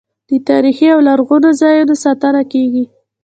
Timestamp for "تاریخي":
0.49-0.87